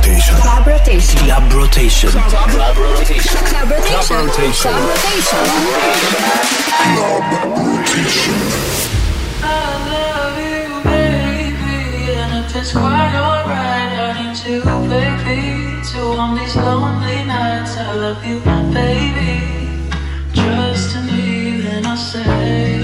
[0.00, 0.36] rotation.
[0.36, 1.20] Club rotation.
[1.20, 2.10] Club rotation.
[2.10, 3.36] Club rotation.
[3.44, 4.20] Club rotation.
[4.22, 5.44] Club rotation.
[6.80, 8.34] Club rotation.
[9.42, 9.44] I
[9.90, 16.38] love you, baby, and if it's quite alright, I need to play beats to on
[16.38, 17.76] these lonely nights.
[17.76, 18.40] I love you,
[18.72, 19.32] baby.
[20.34, 22.79] Trust in me, then I say.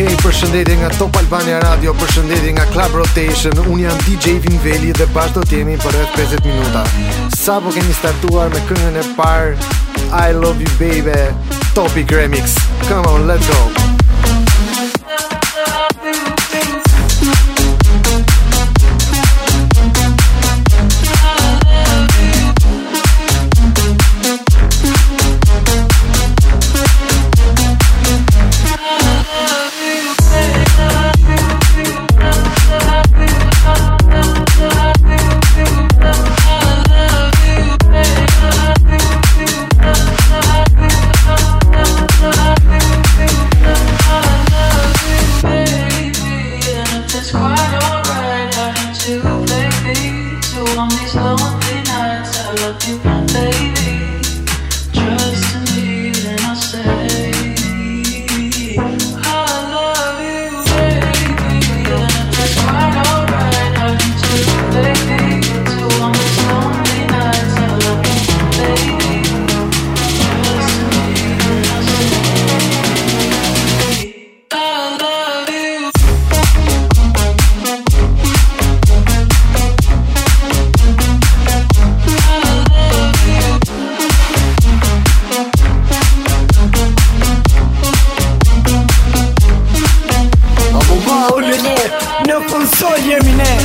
[0.00, 3.52] Hey, përshëndetje nga Top Albania Radio, përshëndetje nga Club Rotation.
[3.66, 6.86] Unë jam DJ Vinveli dhe bashkë do t'jemi për rreth 50 minuta.
[7.36, 9.52] Sa po kemi startuar me këngën e parë
[10.08, 11.20] I Love You Baby,
[11.76, 12.56] Topic Remix.
[12.88, 13.99] Come on, let's go.
[92.80, 93.59] So hear me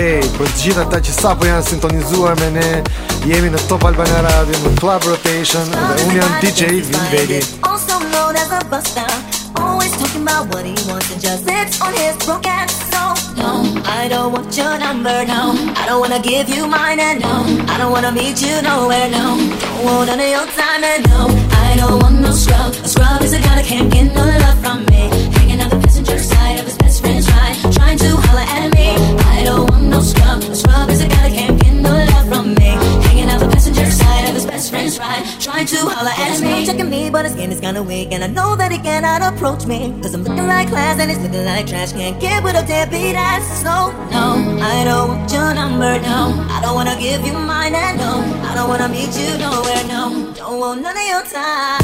[0.00, 2.68] Hey, për të gjithë ata që sapo janë sintonizuar me ne,
[3.28, 7.40] jemi në Top Albania Radio në Club Rotation dhe unë jam DJ Vinveli.
[7.68, 9.04] Also known as a buster.
[9.60, 13.12] Always talking about what he wants and just sits on his broken soul.
[13.36, 13.50] No,
[13.84, 15.52] I don't want your number, no.
[15.76, 17.44] I don't wanna give you mine, and no.
[17.68, 19.36] I don't wanna meet you nowhere, no.
[19.36, 21.28] Don't want none of your time, and no.
[21.60, 22.72] I don't want no scrub.
[22.72, 25.12] A scrub is a guy that can't get no love from me.
[25.36, 28.96] Hanging out the passenger side of his best friend's ride, trying to holler at me.
[29.36, 30.42] I don't want no scrub.
[30.56, 32.70] Scrub is a guy that can't get no love from me.
[33.06, 36.66] Hanging out the passenger side of his best friend's ride, trying to holler at me.
[36.66, 39.94] Checking me, but his is kinda weak, and I know that he cannot approach me.
[40.02, 41.92] Cause I'm looking like class and he's looking like trash.
[41.92, 43.44] Can't get with a deadbeat ass.
[43.64, 43.74] So,
[44.16, 44.26] no,
[44.72, 46.18] I don't want your number, no.
[46.56, 48.12] I don't wanna give you mine, and no.
[48.48, 50.32] I don't wanna meet you nowhere, no.
[50.34, 51.82] Don't want none of your time.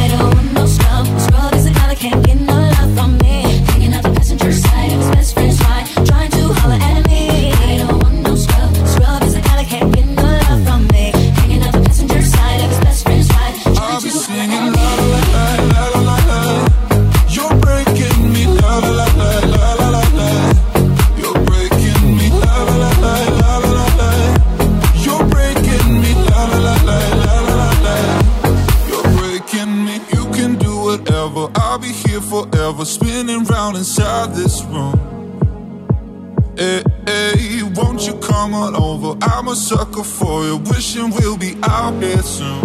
[0.00, 1.04] I don't want no scrub.
[1.24, 2.65] Scrub is a guy that can't get no
[32.86, 34.98] forever, spinning round inside this room.
[36.56, 39.18] Hey, hey, won't you come on over?
[39.22, 42.62] I'm a sucker for you, wishing we'll be out here soon.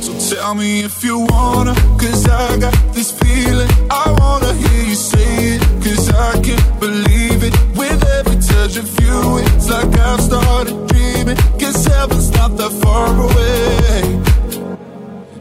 [0.00, 3.70] So tell me if you wanna, cause I got this feeling.
[3.90, 7.54] I wanna hear you say it, cause I can't believe it.
[7.76, 11.36] With every touch of you, it's like I've started dreaming.
[11.58, 14.23] Cause heaven's not that far away.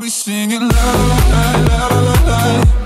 [0.00, 2.79] I'll be singing la la la la la la.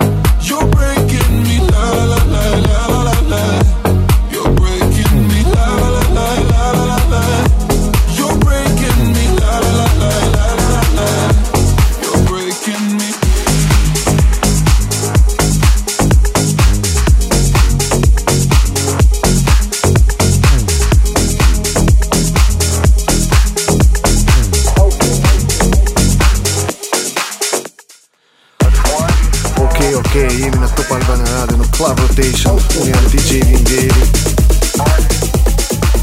[32.15, 34.05] Rotation Unë jam DJ Vingeri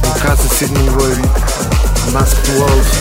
[0.01, 1.13] Në ka se si të mungoj
[2.11, 2.91] Masked Wolf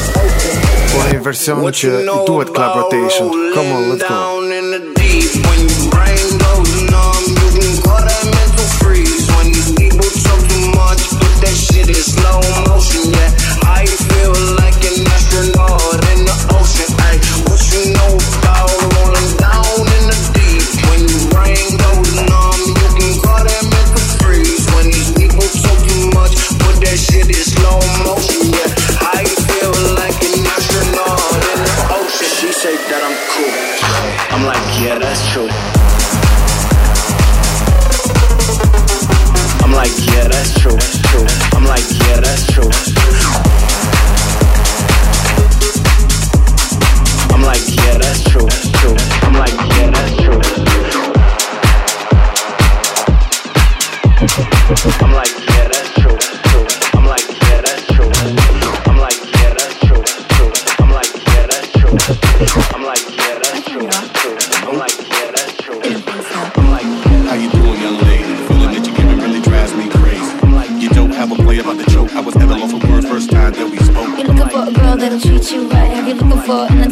[0.92, 1.92] Po një version që
[2.28, 3.34] duhet Club Rotation.
[3.56, 4.89] Come on, let's go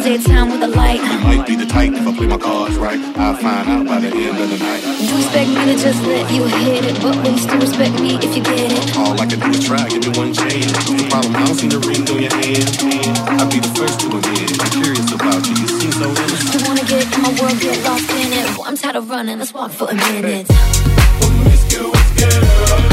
[0.09, 1.01] the daytime with a light?
[1.01, 2.99] You might be the type if I play my cards right.
[3.17, 4.81] I'll find out by the end of the night.
[4.97, 8.15] You expect me to just let you hit it, but will you still respect me
[8.17, 8.97] if you get it?
[8.97, 10.65] All I can do is try, give me one chance.
[10.89, 12.69] The problem, I don't see the ring on your hand.
[13.37, 14.57] I'll be the first to admit it.
[14.57, 15.55] I'm curious about you.
[15.61, 16.53] You seem so innocent.
[16.53, 18.57] You wanna get in my world, get lost in it.
[18.57, 20.47] Boy, I'm tired of running, let's walk for a minute.
[21.21, 22.88] Promiscuous girl, wherever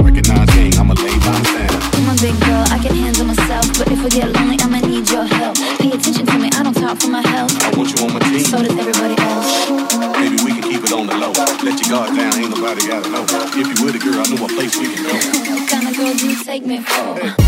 [0.00, 1.80] Recognize king, I'm a lay bystander.
[1.96, 3.66] I'm a big girl, I can handle myself.
[3.78, 5.56] But if we get lonely, I'ma need your help.
[5.78, 7.52] Pay attention to me, I don't talk for my health.
[7.62, 8.40] I want you on my team.
[8.40, 9.70] So does everybody else.
[10.16, 11.32] Maybe we can keep it on the low.
[11.64, 13.24] Let your guard down, ain't nobody gotta know.
[13.56, 15.14] If you with a girl, I know a place we can go.
[15.54, 17.45] What kind of girl do you take me for?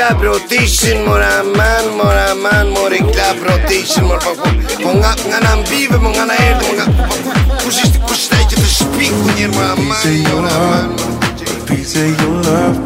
[0.00, 2.72] Club rotation Mora man, mora man,
[3.44, 4.32] rotation Mora
[5.00, 7.32] nga, nga na mbive, mo na erdë, mo nga po, po,
[7.64, 10.88] Kush ishte, kush taj që të shpiku njerë Mora man, mora man,
[11.52, 12.78] A piece of your love.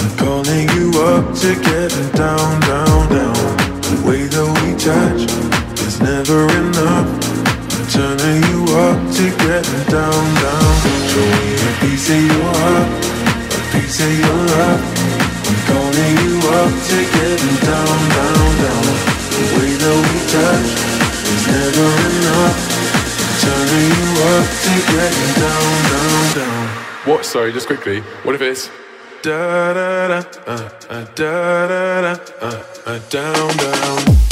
[0.00, 3.38] I'm calling you up to get down, down, down.
[3.86, 5.22] The way that we touch
[5.86, 7.08] is never enough.
[7.76, 10.74] I'm turning you up to get down, down.
[11.10, 12.88] Show me a piece of your heart,
[13.54, 14.45] a piece of your
[27.16, 27.24] What?
[27.24, 28.00] Sorry, just quickly.
[28.24, 28.68] What if it's
[29.22, 34.25] da da da uh, uh, da da da uh, uh, down down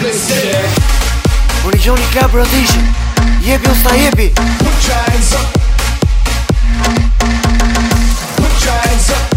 [0.00, 0.56] plaisir
[1.66, 2.84] Unë i gjoni ka brodishi
[3.46, 4.32] Jepi usta jepi.
[4.34, 5.46] Put your hands up.
[8.36, 9.35] Put your hands up.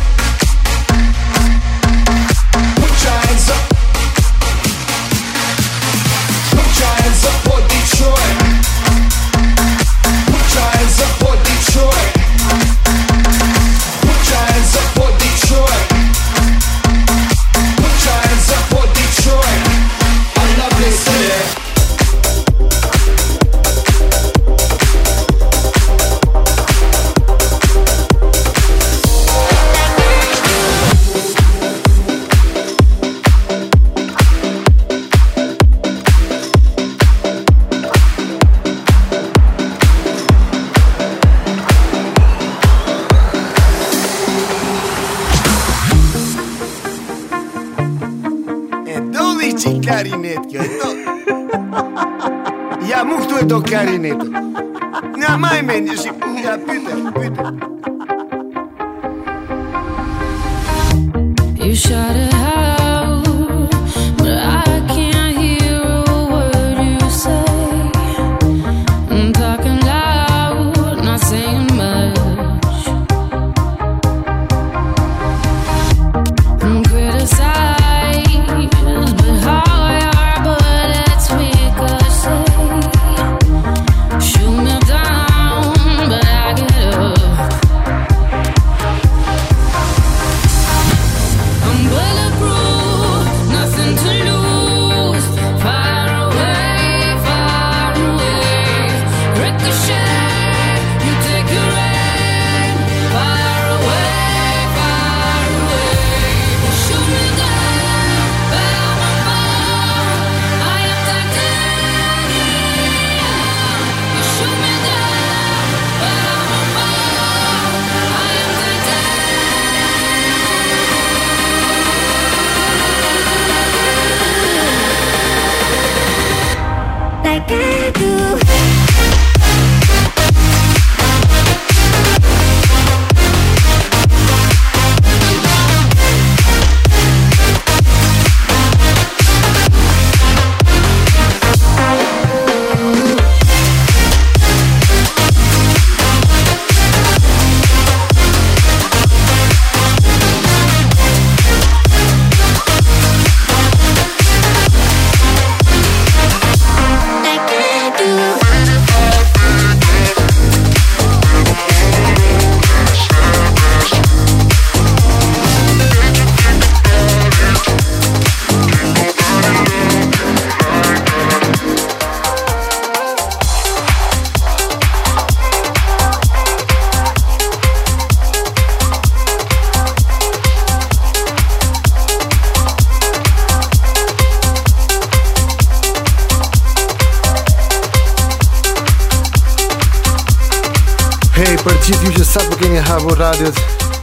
[191.39, 193.55] Hey, për gjithë ju që sa po keni habu radios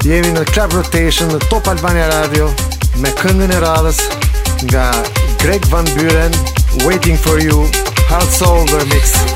[0.08, 2.48] Jemi në Club Rotation në Top Albania Radio
[3.04, 4.00] Me këngën e radhës
[4.64, 4.88] Nga
[5.44, 6.40] Greg Van Buren
[6.88, 7.66] Waiting for you
[8.08, 9.35] Hard Soul The Mix.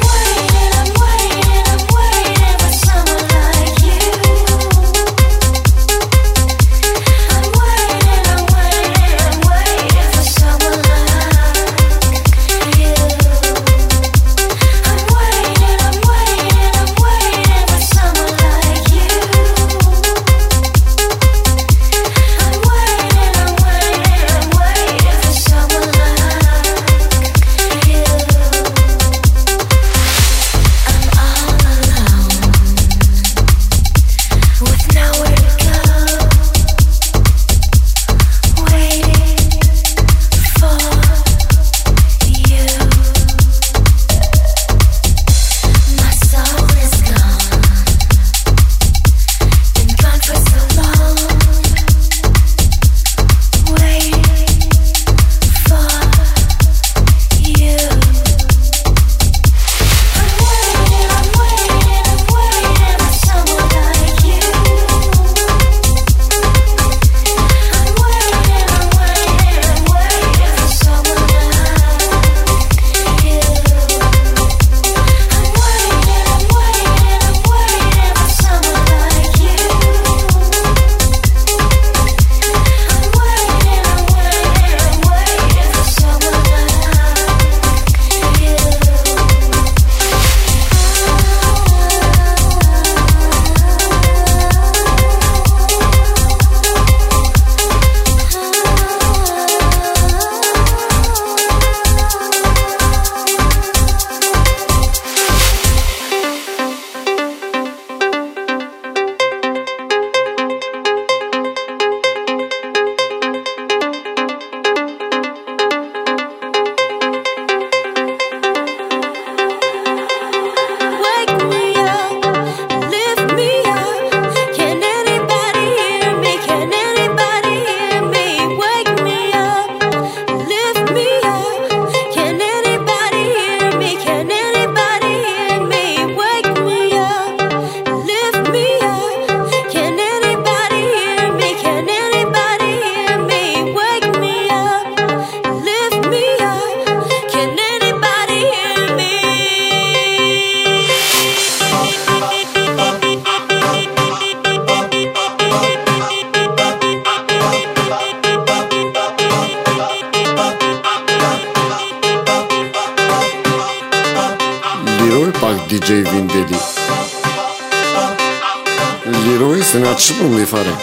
[170.01, 170.75] çmungli fare.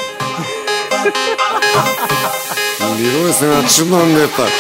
[2.98, 4.58] Liroj se nga çmungli fare.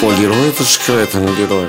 [0.00, 1.68] Po liroj të shkretën, liroj.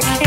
[0.00, 0.23] like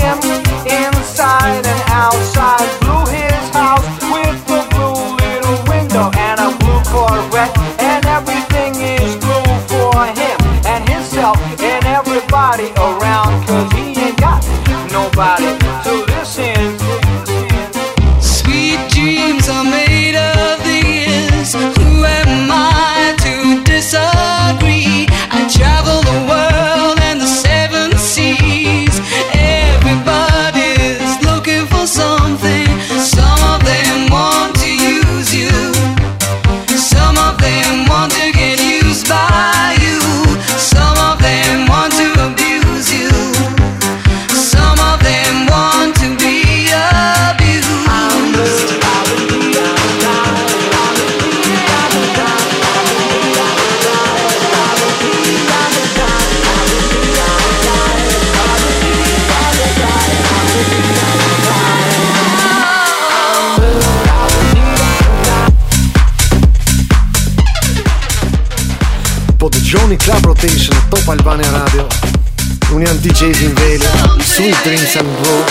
[73.08, 73.88] DJ Vinveli
[74.22, 75.44] Sweet Dreams and Brew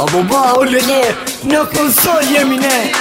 [0.00, 2.92] Ababa olele, ne konsol yemine.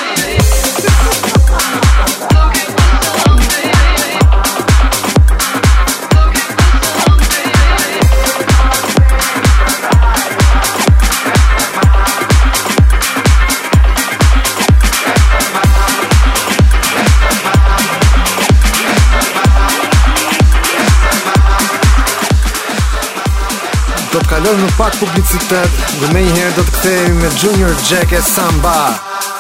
[24.33, 28.77] kalojmë në pak publicitet Dhe me njëherë do të kthehemi me Junior Jack e Samba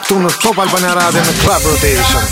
[0.03, 2.31] Këtu në Top Albania Radio në Club Rotation.